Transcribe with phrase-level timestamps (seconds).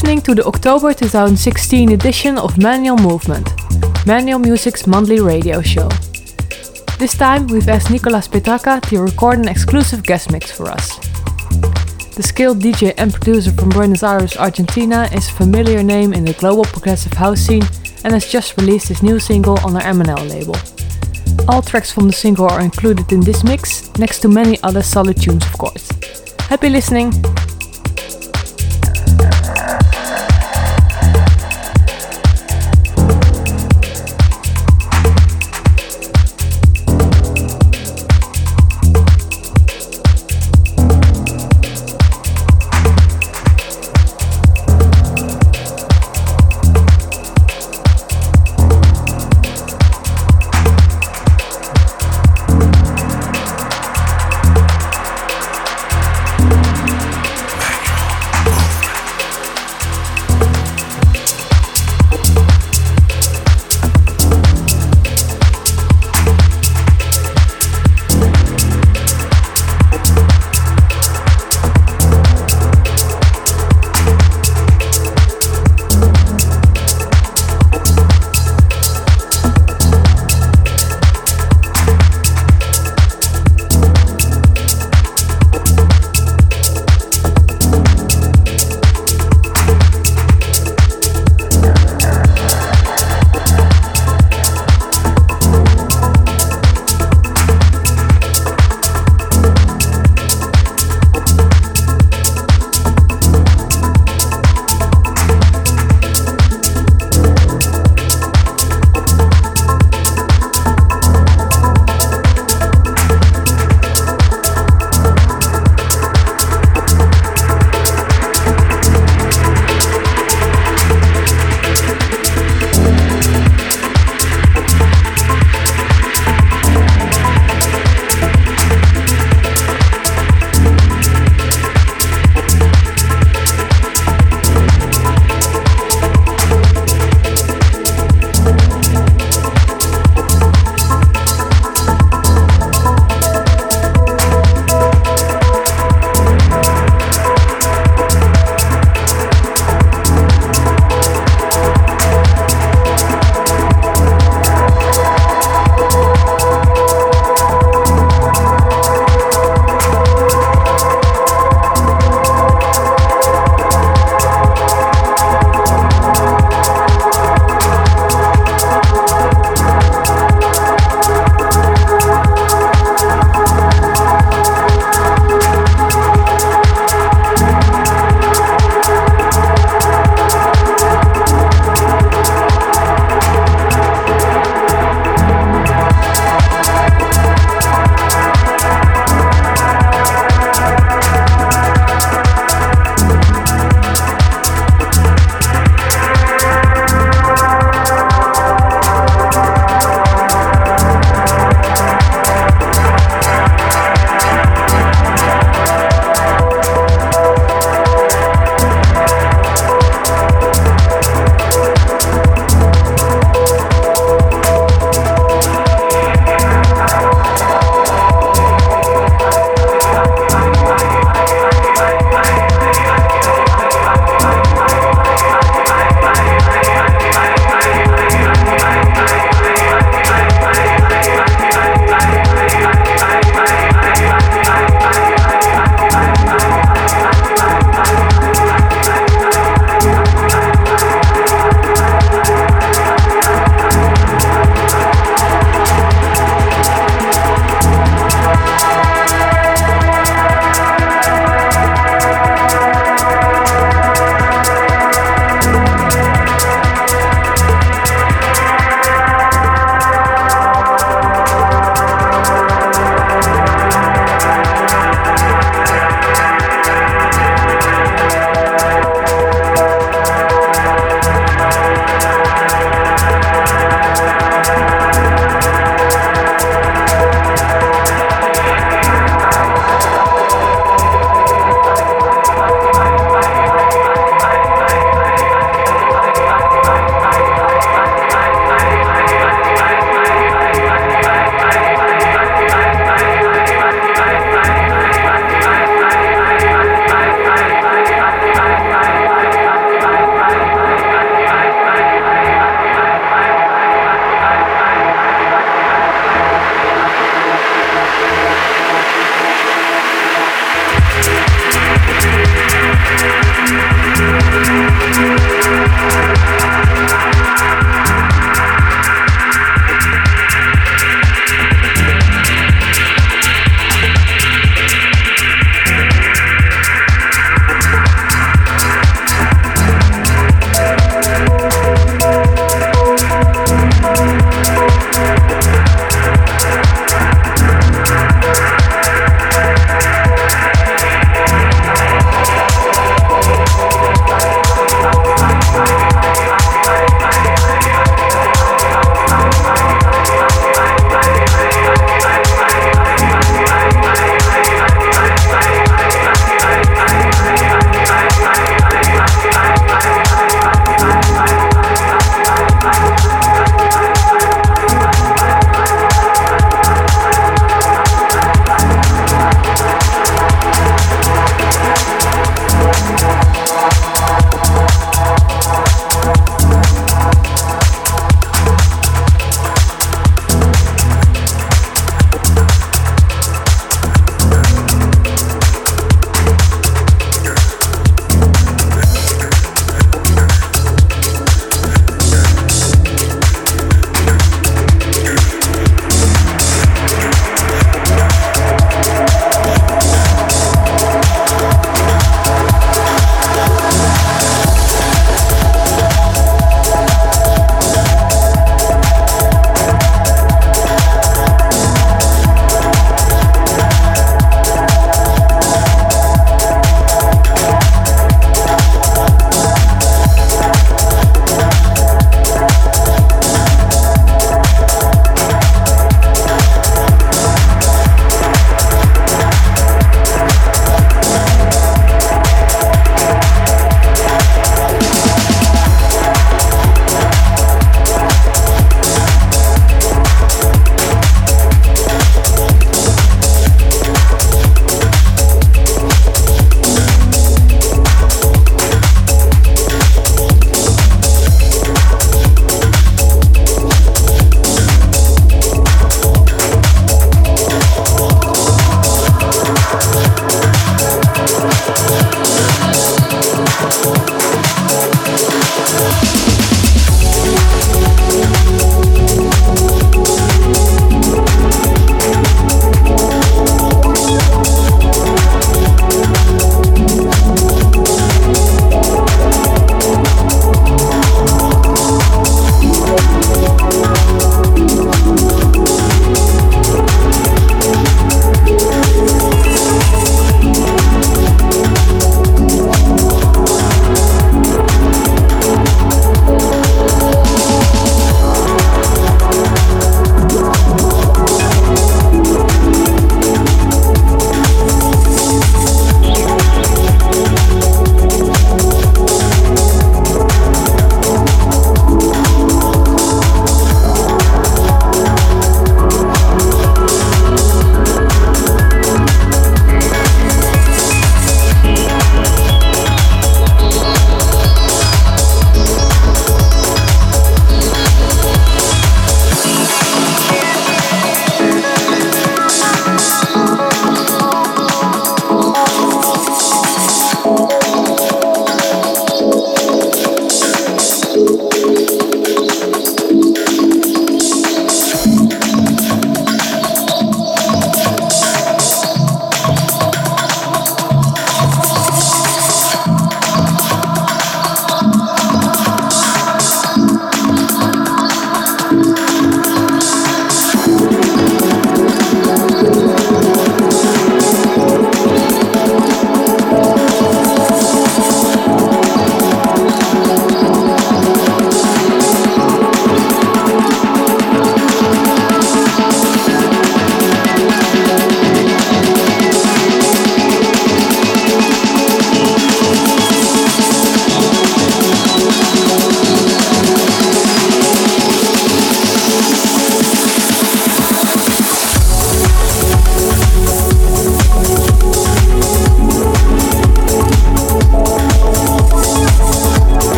[0.00, 3.46] listening to the October 2016 edition of Manual Movement,
[4.06, 5.90] Manual Music's monthly radio show.
[6.98, 10.96] This time we've asked Nicolas Petracca to record an exclusive guest mix for us.
[12.16, 16.32] The skilled DJ and producer from Buenos Aires, Argentina is a familiar name in the
[16.32, 17.68] global progressive house scene
[18.02, 20.56] and has just released his new single on their MNL label.
[21.46, 25.20] All tracks from the single are included in this mix, next to many other solid
[25.20, 25.90] tunes of course.
[26.48, 27.12] Happy listening!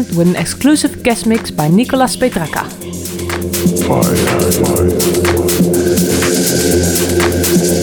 [0.00, 2.64] with an exclusive guest mix by Nicolas Petracca.
[3.84, 4.90] Fire, fire,
[7.68, 7.81] fire.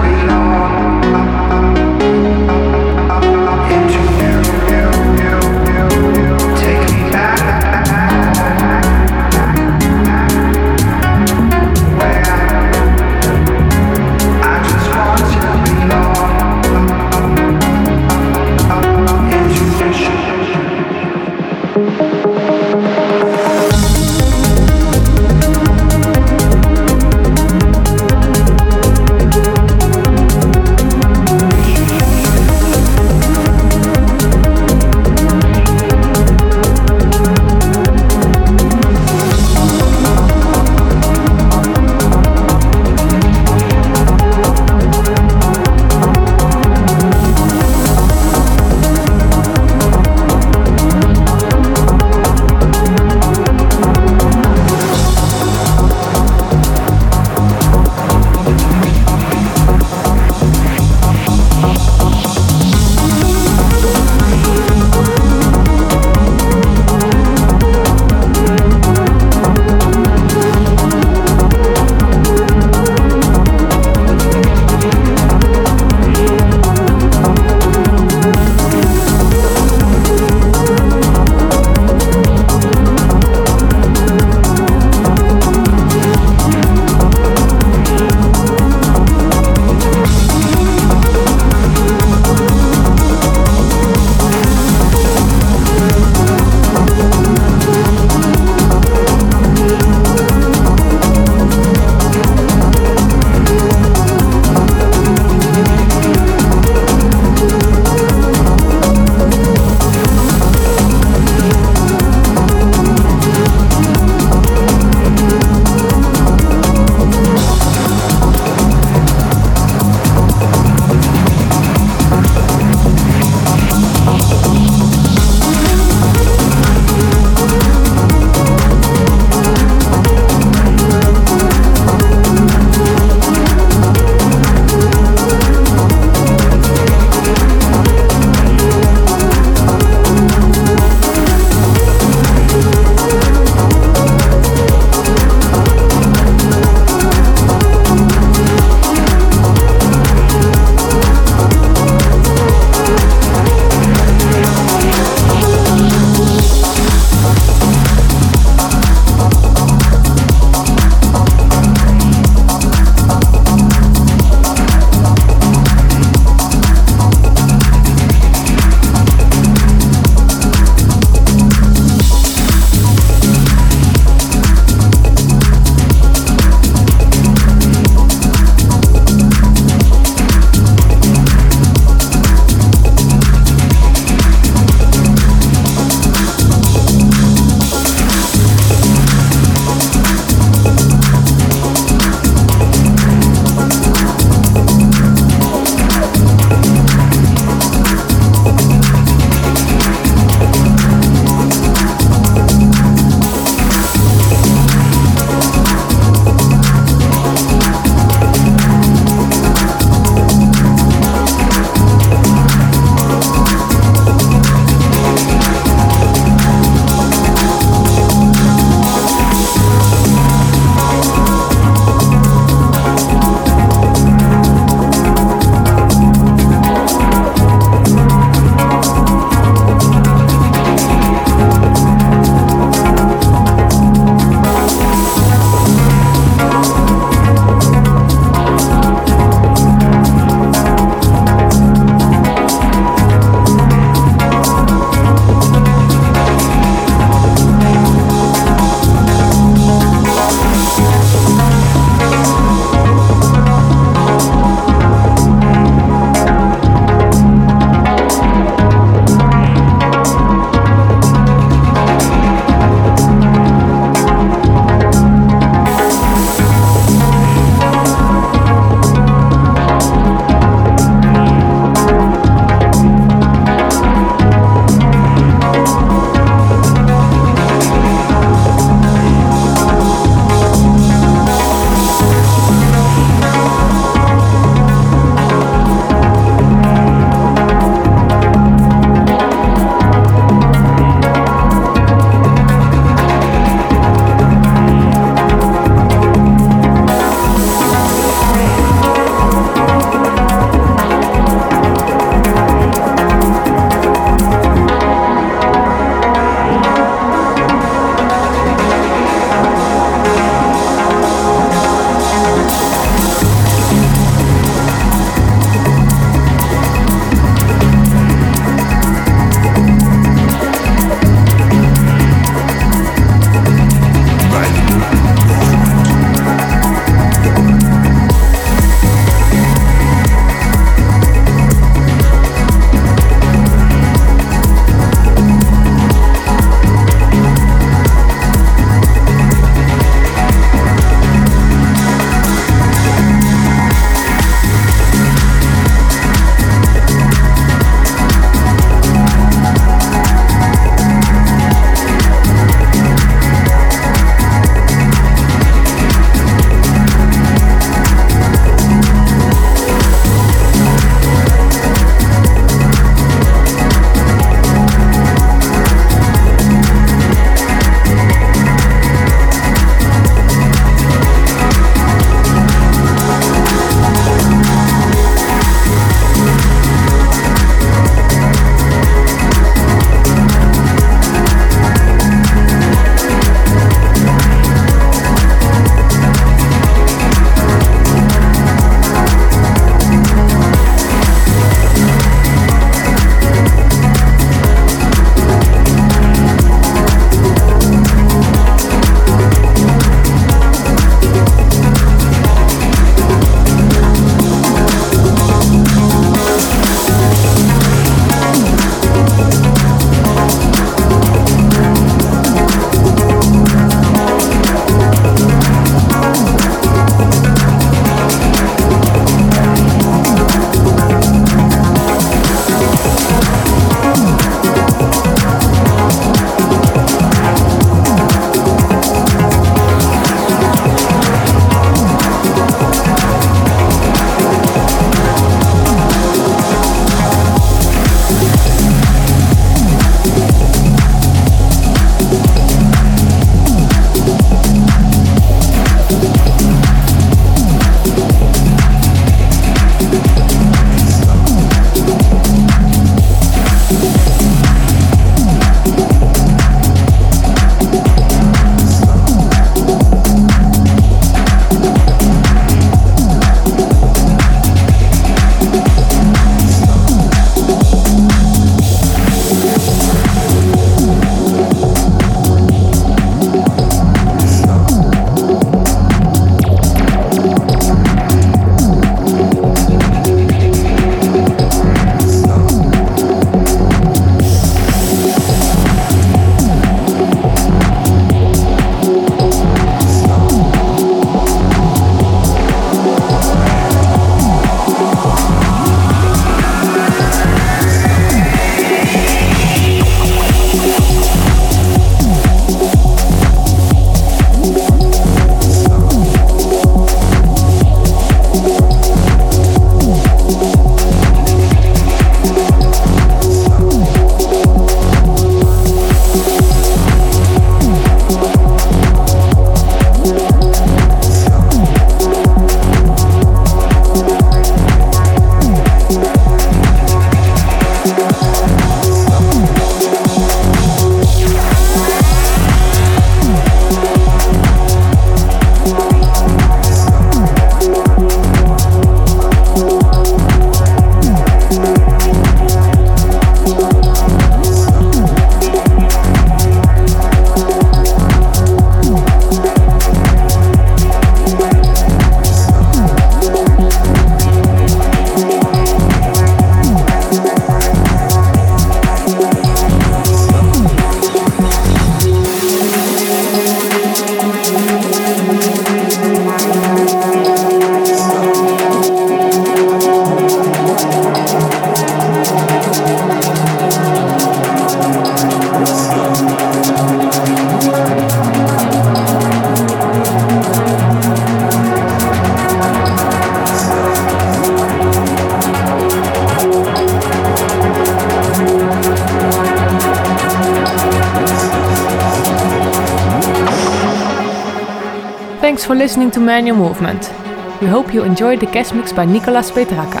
[595.68, 597.12] For listening to Manual Movement.
[597.60, 600.00] We hope you enjoyed the guest mix by Nicolas Petracca.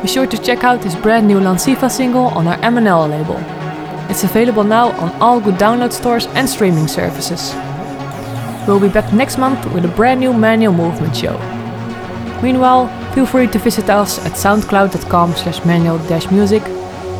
[0.00, 3.36] Be sure to check out his brand new Lanciva single on our MNL label.
[4.10, 7.52] It's available now on all good download stores and streaming services.
[8.66, 11.36] We'll be back next month with a brand new Manual Movement show.
[12.42, 16.62] Meanwhile, feel free to visit us at soundcloud.com slash manual-music,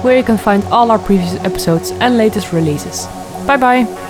[0.03, 3.05] where you can find all our previous episodes and latest releases.
[3.47, 4.02] Bye bye!